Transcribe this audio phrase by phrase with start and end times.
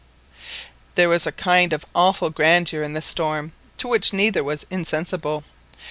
[0.95, 5.43] There was a kind of awful grandeur in the storm to which neither was insensible.